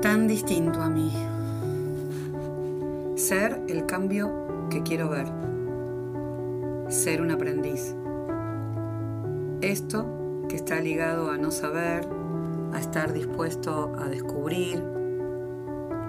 tan 0.00 0.28
distinto 0.28 0.80
a 0.80 0.88
mí. 0.88 1.12
Ser 3.16 3.60
el 3.68 3.84
cambio 3.84 4.68
que 4.70 4.82
quiero 4.82 5.08
ver. 5.08 5.26
Ser 6.88 7.20
un 7.20 7.32
aprendiz. 7.32 7.96
Esto 9.60 10.06
que 10.48 10.54
está 10.54 10.80
ligado 10.80 11.30
a 11.30 11.36
no 11.36 11.50
saber, 11.50 12.08
a 12.72 12.78
estar 12.78 13.12
dispuesto 13.12 13.92
a 13.98 14.08
descubrir, 14.08 14.84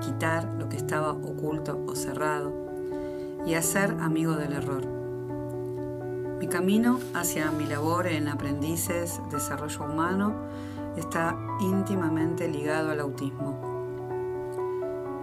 quitar 0.02 0.46
lo 0.60 0.70
que 0.70 0.78
estaba 0.78 1.14
oculto 1.14 1.84
o 1.88 1.96
cerrado 1.96 2.54
y 3.46 3.56
a 3.56 3.62
ser 3.64 3.92
amigo 4.02 4.36
del 4.36 4.54
error. 4.54 4.86
Mi 6.40 6.48
camino 6.48 7.00
hacia 7.16 7.52
mi 7.52 7.66
labor 7.66 8.06
en 8.06 8.28
aprendices, 8.28 9.20
desarrollo 9.32 9.84
humano, 9.84 10.35
está 10.95 11.35
íntimamente 11.59 12.48
ligado 12.48 12.91
al 12.91 12.99
autismo. 12.99 13.69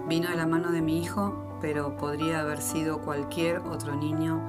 Vino 0.07 0.29
de 0.29 0.37
la 0.37 0.47
mano 0.47 0.71
de 0.71 0.81
mi 0.81 0.99
hijo, 1.01 1.57
pero 1.59 1.97
podría 1.97 2.39
haber 2.39 2.61
sido 2.61 3.01
cualquier 3.01 3.59
otro 3.59 3.93
niño 3.93 4.41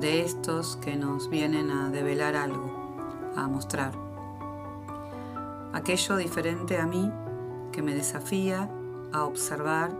de 0.00 0.22
estos 0.22 0.76
que 0.76 0.96
nos 0.96 1.28
vienen 1.28 1.70
a 1.70 1.90
develar 1.90 2.34
algo, 2.34 2.96
a 3.36 3.46
mostrar. 3.46 3.92
Aquello 5.74 6.16
diferente 6.16 6.78
a 6.78 6.86
mí 6.86 7.12
que 7.72 7.82
me 7.82 7.94
desafía 7.94 8.70
a 9.12 9.24
observar 9.24 9.92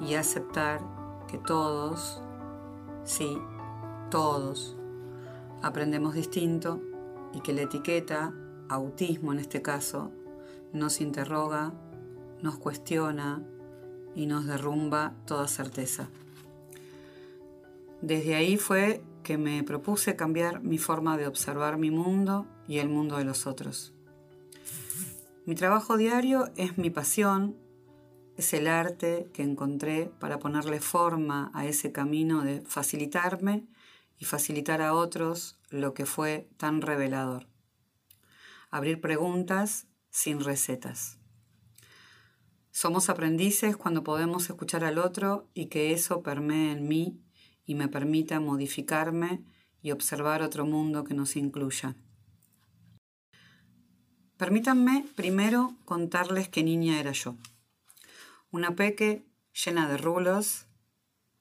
y 0.00 0.14
aceptar 0.14 0.80
que 1.26 1.38
todos, 1.38 2.22
sí, 3.02 3.36
todos, 4.08 4.76
aprendemos 5.62 6.14
distinto 6.14 6.80
y 7.32 7.40
que 7.40 7.52
la 7.52 7.62
etiqueta, 7.62 8.32
autismo 8.68 9.32
en 9.32 9.40
este 9.40 9.62
caso, 9.62 10.12
nos 10.72 11.00
interroga, 11.00 11.72
nos 12.40 12.56
cuestiona, 12.56 13.42
y 14.14 14.26
nos 14.26 14.46
derrumba 14.46 15.14
toda 15.26 15.48
certeza. 15.48 16.08
Desde 18.00 18.34
ahí 18.34 18.56
fue 18.56 19.02
que 19.22 19.38
me 19.38 19.62
propuse 19.62 20.14
cambiar 20.14 20.62
mi 20.62 20.78
forma 20.78 21.16
de 21.16 21.26
observar 21.26 21.78
mi 21.78 21.90
mundo 21.90 22.46
y 22.68 22.78
el 22.78 22.88
mundo 22.88 23.16
de 23.16 23.24
los 23.24 23.46
otros. 23.46 23.94
Mi 25.46 25.54
trabajo 25.54 25.96
diario 25.96 26.50
es 26.56 26.78
mi 26.78 26.90
pasión, 26.90 27.56
es 28.36 28.52
el 28.52 28.66
arte 28.66 29.30
que 29.32 29.42
encontré 29.42 30.10
para 30.18 30.38
ponerle 30.38 30.80
forma 30.80 31.50
a 31.54 31.66
ese 31.66 31.92
camino 31.92 32.42
de 32.42 32.60
facilitarme 32.62 33.66
y 34.18 34.24
facilitar 34.24 34.82
a 34.82 34.94
otros 34.94 35.58
lo 35.70 35.94
que 35.94 36.06
fue 36.06 36.48
tan 36.56 36.80
revelador. 36.80 37.46
Abrir 38.70 39.00
preguntas 39.00 39.86
sin 40.10 40.40
recetas. 40.40 41.18
Somos 42.76 43.08
aprendices 43.08 43.76
cuando 43.76 44.02
podemos 44.02 44.50
escuchar 44.50 44.82
al 44.82 44.98
otro 44.98 45.48
y 45.54 45.66
que 45.66 45.92
eso 45.92 46.24
permee 46.24 46.72
en 46.72 46.88
mí 46.88 47.22
y 47.64 47.76
me 47.76 47.86
permita 47.86 48.40
modificarme 48.40 49.44
y 49.80 49.92
observar 49.92 50.42
otro 50.42 50.66
mundo 50.66 51.04
que 51.04 51.14
nos 51.14 51.36
incluya. 51.36 51.94
Permítanme 54.36 55.06
primero 55.14 55.76
contarles 55.84 56.48
qué 56.48 56.64
niña 56.64 56.98
era 56.98 57.12
yo. 57.12 57.36
Una 58.50 58.74
peque 58.74 59.24
llena 59.52 59.88
de 59.88 59.96
rulos, 59.96 60.66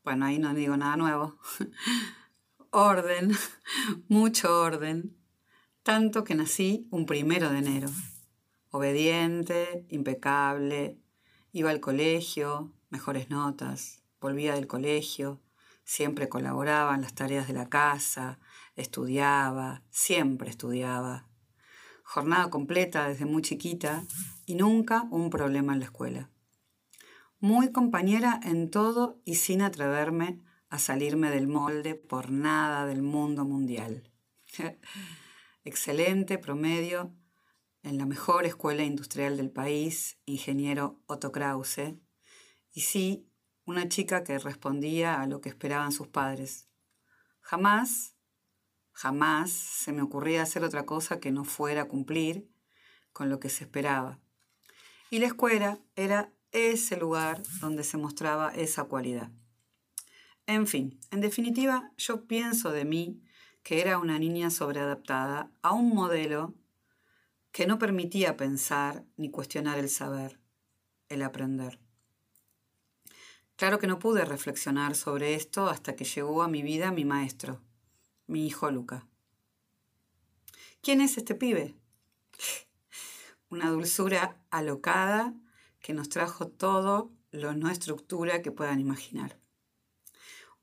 bueno, 0.04 0.28
ahí 0.28 0.38
no 0.38 0.54
digo 0.54 0.78
nada 0.78 0.98
nuevo, 0.98 1.40
orden, 2.70 3.32
mucho 4.08 4.62
orden, 4.62 5.18
tanto 5.82 6.24
que 6.24 6.36
nací 6.36 6.88
un 6.92 7.08
primero 7.08 7.50
de 7.50 7.58
enero, 7.58 7.90
obediente, 8.70 9.88
impecable, 9.90 11.00
Iba 11.56 11.70
al 11.70 11.82
colegio, 11.82 12.74
mejores 12.90 13.30
notas, 13.30 14.02
volvía 14.20 14.56
del 14.56 14.66
colegio, 14.66 15.40
siempre 15.84 16.28
colaboraba 16.28 16.96
en 16.96 17.02
las 17.02 17.14
tareas 17.14 17.48
de 17.48 17.54
la 17.54 17.70
casa, 17.70 18.40
estudiaba, 18.76 19.84
siempre 19.92 20.50
estudiaba. 20.50 21.28
Jornada 22.02 22.50
completa 22.50 23.08
desde 23.08 23.26
muy 23.26 23.44
chiquita 23.44 24.04
y 24.48 24.56
nunca 24.56 25.04
un 25.12 25.30
problema 25.30 25.74
en 25.74 25.80
la 25.82 25.86
escuela. 25.86 26.32
Muy 27.40 27.72
compañera 27.72 28.40
en 28.44 28.72
todo 28.72 29.22
y 29.24 29.36
sin 29.36 29.62
atreverme 29.62 30.40
a 30.70 30.80
salirme 30.80 31.30
del 31.30 31.48
molde 31.48 31.94
por 31.94 32.32
nada 32.32 32.88
del 32.88 33.04
mundo 33.04 33.46
mundial. 33.46 34.10
Excelente 35.64 36.40
promedio 36.40 37.14
en 37.84 37.98
la 37.98 38.06
mejor 38.06 38.46
escuela 38.46 38.84
industrial 38.84 39.38
del 39.38 39.52
país, 39.52 40.18
ingeniero 40.26 41.02
Otto 41.06 41.32
Krause, 41.32 41.96
y 42.72 42.82
sí, 42.82 43.30
una 43.66 43.88
chica 43.88 44.24
que 44.24 44.40
respondía 44.40 45.22
a 45.22 45.28
lo 45.28 45.42
que 45.42 45.50
esperaban 45.50 45.92
sus 45.92 46.08
padres. 46.08 46.70
Jamás, 47.42 48.16
jamás 48.94 49.52
se 49.52 49.92
me 49.92 50.02
ocurría 50.02 50.42
hacer 50.42 50.64
otra 50.64 50.86
cosa 50.86 51.20
que 51.20 51.32
no 51.32 51.44
fuera 51.44 51.88
cumplir 51.88 52.50
con 53.12 53.30
lo 53.30 53.40
que 53.40 53.50
se 53.50 53.66
esperaba. 53.66 54.20
Y 55.10 55.20
la 55.20 55.28
escuela 55.28 55.80
era 55.96 56.34
ese 56.52 56.98
lugar 56.98 57.44
donde 57.60 57.84
se 57.84 57.98
mostraba 57.98 58.50
esa 58.50 58.86
cualidad. 58.86 59.30
En 60.46 60.68
fin, 60.68 61.00
en 61.12 61.22
definitiva, 61.22 61.92
yo 61.98 62.26
pienso 62.26 62.72
de 62.72 62.86
mí 62.86 63.22
que 63.62 63.82
era 63.82 63.98
una 63.98 64.20
niña 64.20 64.50
sobreadaptada 64.50 65.52
a 65.62 65.72
un 65.74 65.90
modelo 65.94 66.54
que 67.54 67.68
no 67.68 67.78
permitía 67.78 68.36
pensar 68.36 69.06
ni 69.16 69.30
cuestionar 69.30 69.78
el 69.78 69.88
saber, 69.88 70.40
el 71.08 71.22
aprender. 71.22 71.80
Claro 73.56 73.78
que 73.78 73.86
no 73.86 74.00
pude 74.00 74.26
reflexionar 74.26 74.96
sobre 74.96 75.36
esto 75.36 75.68
hasta 75.70 75.96
que 75.96 76.04
llegó 76.04 76.42
a 76.42 76.48
mi 76.48 76.64
vida 76.64 76.92
mi 76.92 77.06
maestro, 77.06 77.62
mi 78.26 78.48
hijo 78.48 78.72
Luca. 78.72 79.08
¿Quién 80.82 81.00
es 81.00 81.16
este 81.16 81.36
pibe? 81.36 81.76
Una 83.50 83.70
dulzura 83.70 84.44
alocada 84.50 85.36
que 85.80 85.94
nos 85.94 86.10
trajo 86.10 86.48
todo 86.48 87.12
lo 87.30 87.54
no 87.54 87.70
estructura 87.70 88.42
que 88.42 88.52
puedan 88.52 88.80
imaginar. 88.80 89.38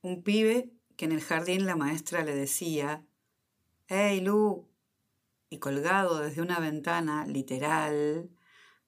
Un 0.02 0.24
pibe 0.24 0.72
que 0.96 1.04
en 1.04 1.12
el 1.12 1.20
jardín 1.20 1.66
la 1.66 1.76
maestra 1.76 2.24
le 2.24 2.34
decía, 2.34 3.06
Hey 3.86 4.20
Lu, 4.20 4.69
y 5.50 5.58
colgado 5.58 6.20
desde 6.20 6.40
una 6.40 6.60
ventana 6.60 7.26
literal, 7.26 8.30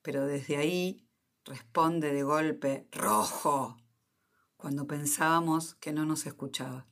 pero 0.01 0.25
desde 0.25 0.57
ahí 0.57 1.05
responde 1.45 2.13
de 2.13 2.23
golpe 2.23 2.87
rojo 2.91 3.77
cuando 4.55 4.87
pensábamos 4.87 5.75
que 5.75 5.91
no 5.91 6.05
nos 6.05 6.25
escuchaba. 6.25 6.87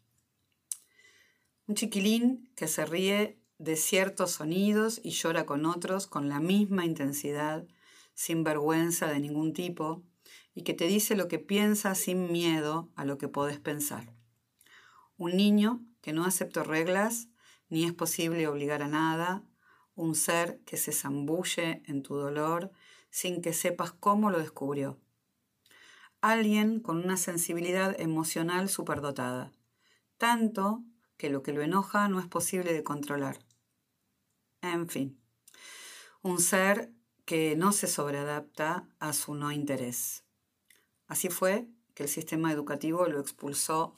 Un 1.68 1.76
chiquilín 1.76 2.52
que 2.56 2.68
se 2.68 2.86
ríe 2.86 3.40
de 3.60 3.78
ciertos 3.78 4.32
sonidos 4.32 5.00
y 5.04 5.12
llora 5.12 5.46
con 5.46 5.66
otros 5.66 6.06
con 6.06 6.28
la 6.28 6.42
misma 6.42 6.84
intensidad, 6.86 7.66
sin 8.14 8.44
vergüenza 8.44 9.08
de 9.08 9.20
ningún 9.20 9.54
tipo, 9.54 10.04
y 10.54 10.64
que 10.64 10.74
te 10.74 10.88
dice 10.88 11.16
lo 11.16 11.30
que 11.30 11.40
piensa 11.40 11.96
sin 11.96 12.30
miedo 12.30 12.90
a 12.96 13.06
lo 13.06 13.18
que 13.18 13.30
podés 13.30 13.60
pensar. 13.60 14.14
Un 15.16 15.38
niño 15.38 15.82
que 16.02 16.12
no 16.12 16.26
aceptó 16.26 16.64
reglas, 16.64 17.30
ni 17.70 17.86
es 17.86 17.94
posible 17.94 18.48
obligar 18.48 18.82
a 18.82 18.90
nada, 18.90 19.46
un 19.96 20.16
ser 20.16 20.60
que 20.66 20.78
se 20.78 20.92
zambulle 20.92 21.84
en 21.86 22.04
tu 22.04 22.16
dolor 22.16 22.72
sin 23.10 23.42
que 23.42 23.54
sepas 23.54 23.92
cómo 23.92 24.32
lo 24.32 24.40
descubrió. 24.40 24.98
Alguien 26.22 26.80
con 26.80 26.98
una 26.98 27.18
sensibilidad 27.18 28.00
emocional 28.00 28.70
superdotada, 28.70 29.52
tanto 30.18 30.84
que 31.18 31.30
lo 31.30 31.44
que 31.44 31.54
lo 31.54 31.62
enoja 31.62 32.08
no 32.08 32.20
es 32.20 32.28
posible 32.28 32.74
de 32.74 32.84
controlar. 32.84 33.40
En 34.62 34.88
fin, 34.88 35.20
un 36.22 36.40
ser 36.40 36.92
que 37.26 37.56
no 37.56 37.72
se 37.72 37.88
sobreadapta 37.88 38.88
a 39.00 39.14
su 39.14 39.36
no 39.36 39.52
interés. 39.52 40.24
Así 41.08 41.30
fue 41.30 41.68
que 41.94 42.04
el 42.04 42.10
sistema 42.10 42.52
educativo 42.52 43.06
lo 43.06 43.20
expulsó 43.20 43.96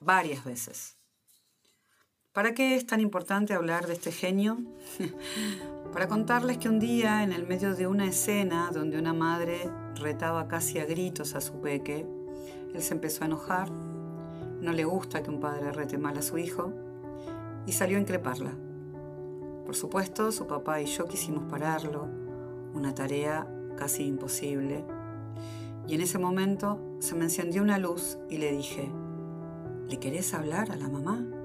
varias 0.00 0.44
veces. 0.44 0.97
¿Para 2.38 2.54
qué 2.54 2.76
es 2.76 2.86
tan 2.86 3.00
importante 3.00 3.52
hablar 3.52 3.88
de 3.88 3.94
este 3.94 4.12
genio? 4.12 4.58
Para 5.92 6.06
contarles 6.06 6.58
que 6.58 6.68
un 6.68 6.78
día, 6.78 7.24
en 7.24 7.32
el 7.32 7.44
medio 7.44 7.74
de 7.74 7.88
una 7.88 8.06
escena 8.06 8.70
donde 8.72 8.96
una 8.96 9.12
madre 9.12 9.68
retaba 9.96 10.46
casi 10.46 10.78
a 10.78 10.84
gritos 10.84 11.34
a 11.34 11.40
su 11.40 11.54
peque, 11.54 12.06
él 12.72 12.80
se 12.80 12.94
empezó 12.94 13.24
a 13.24 13.26
enojar, 13.26 13.72
no 13.72 14.70
le 14.70 14.84
gusta 14.84 15.20
que 15.20 15.30
un 15.30 15.40
padre 15.40 15.72
rete 15.72 15.98
mal 15.98 16.16
a 16.16 16.22
su 16.22 16.38
hijo, 16.38 16.72
y 17.66 17.72
salió 17.72 17.98
a 17.98 18.02
increparla. 18.02 18.52
Por 19.66 19.74
supuesto, 19.74 20.30
su 20.30 20.46
papá 20.46 20.80
y 20.80 20.86
yo 20.86 21.08
quisimos 21.08 21.50
pararlo, 21.50 22.06
una 22.72 22.94
tarea 22.94 23.48
casi 23.76 24.04
imposible, 24.04 24.84
y 25.88 25.96
en 25.96 26.02
ese 26.02 26.18
momento 26.18 26.78
se 27.00 27.16
me 27.16 27.24
encendió 27.24 27.62
una 27.62 27.78
luz 27.78 28.16
y 28.30 28.38
le 28.38 28.52
dije, 28.52 28.88
¿le 29.88 29.98
querés 29.98 30.34
hablar 30.34 30.70
a 30.70 30.76
la 30.76 30.88
mamá? 30.88 31.37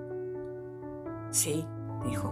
Sí, 1.34 1.66
dijo. 2.06 2.32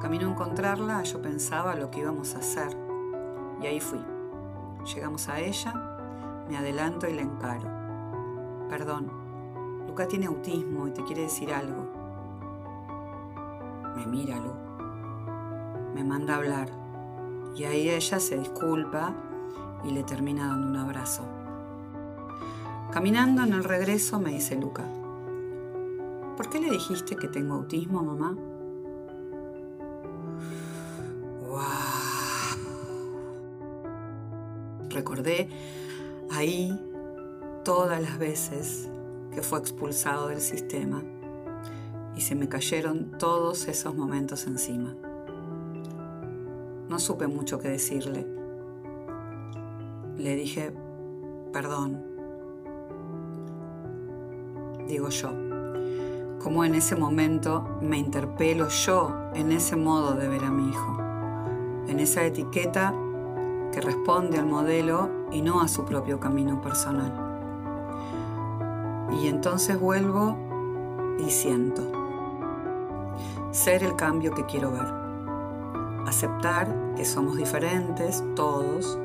Camino 0.00 0.26
a 0.26 0.30
encontrarla, 0.32 1.04
yo 1.04 1.22
pensaba 1.22 1.76
lo 1.76 1.92
que 1.92 2.00
íbamos 2.00 2.34
a 2.34 2.40
hacer. 2.40 2.76
Y 3.60 3.66
ahí 3.66 3.78
fui. 3.78 4.00
Llegamos 4.92 5.28
a 5.28 5.38
ella, 5.38 5.72
me 6.48 6.58
adelanto 6.58 7.06
y 7.06 7.14
la 7.14 7.22
encaro. 7.22 7.70
Perdón, 8.68 9.12
Luca 9.86 10.08
tiene 10.08 10.26
autismo 10.26 10.88
y 10.88 10.90
te 10.90 11.04
quiere 11.04 11.22
decir 11.22 11.52
algo. 11.52 11.88
Me 13.94 14.04
mira, 14.04 14.38
Lu. 14.38 14.54
Me 15.94 16.02
manda 16.02 16.34
a 16.34 16.38
hablar. 16.38 16.68
Y 17.54 17.62
ahí 17.62 17.90
ella 17.90 18.18
se 18.18 18.38
disculpa 18.38 19.14
y 19.84 19.92
le 19.92 20.02
termina 20.02 20.48
dando 20.48 20.66
un 20.66 20.76
abrazo. 20.78 21.22
Caminando 22.90 23.44
en 23.44 23.52
el 23.52 23.62
regreso 23.62 24.18
me 24.18 24.32
dice 24.32 24.56
Luca, 24.56 24.82
¿por 26.42 26.50
qué 26.50 26.58
le 26.58 26.70
dijiste 26.72 27.14
que 27.14 27.28
tengo 27.28 27.54
autismo, 27.54 28.02
mamá? 28.02 28.36
Recordé 34.90 35.48
ahí 36.32 36.76
todas 37.64 38.02
las 38.02 38.18
veces 38.18 38.90
que 39.32 39.40
fue 39.40 39.60
expulsado 39.60 40.28
del 40.28 40.40
sistema 40.40 41.04
y 42.16 42.22
se 42.22 42.34
me 42.34 42.48
cayeron 42.48 43.16
todos 43.18 43.68
esos 43.68 43.94
momentos 43.94 44.44
encima. 44.48 44.96
No 46.88 46.98
supe 46.98 47.28
mucho 47.28 47.60
qué 47.60 47.68
decirle. 47.68 48.26
Le 50.18 50.34
dije, 50.34 50.72
perdón. 51.52 52.04
Digo 54.88 55.08
yo, 55.08 55.51
como 56.42 56.64
en 56.64 56.74
ese 56.74 56.96
momento 56.96 57.78
me 57.80 57.98
interpelo 57.98 58.68
yo 58.68 59.14
en 59.34 59.52
ese 59.52 59.76
modo 59.76 60.14
de 60.14 60.28
ver 60.28 60.44
a 60.44 60.50
mi 60.50 60.70
hijo, 60.70 60.98
en 61.86 62.00
esa 62.00 62.24
etiqueta 62.24 62.92
que 63.72 63.80
responde 63.80 64.38
al 64.38 64.46
modelo 64.46 65.08
y 65.30 65.40
no 65.40 65.60
a 65.60 65.68
su 65.68 65.84
propio 65.84 66.18
camino 66.18 66.60
personal. 66.60 67.12
Y 69.20 69.28
entonces 69.28 69.78
vuelvo 69.78 70.36
y 71.18 71.30
siento. 71.30 71.82
Ser 73.50 73.82
el 73.82 73.94
cambio 73.94 74.32
que 74.34 74.44
quiero 74.46 74.72
ver. 74.72 74.86
Aceptar 76.06 76.74
que 76.96 77.04
somos 77.04 77.36
diferentes 77.36 78.24
todos 78.34 78.98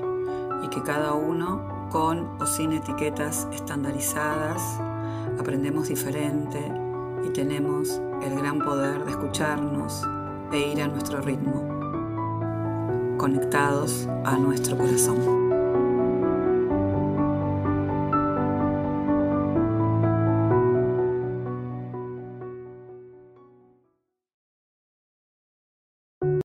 y 0.64 0.70
que 0.70 0.82
cada 0.82 1.14
uno, 1.14 1.88
con 1.92 2.42
o 2.42 2.46
sin 2.46 2.72
etiquetas 2.74 3.48
estandarizadas, 3.52 4.80
aprendemos 5.40 5.90
diferente 5.90 6.87
y 7.28 7.30
tenemos 7.32 8.02
el 8.24 8.36
gran 8.36 8.60
poder 8.60 9.04
de 9.04 9.12
escucharnos 9.12 10.02
e 10.52 10.72
ir 10.72 10.82
a 10.82 10.88
nuestro 10.88 11.20
ritmo 11.22 11.68
conectados 13.18 14.08
a 14.24 14.38
nuestro 14.38 14.78
corazón. 14.78 15.47